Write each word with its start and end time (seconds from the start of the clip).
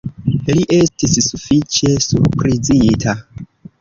Li 0.45 0.63
estis 0.77 1.19
sufiĉe 1.25 1.93
surprizita. 2.07 3.15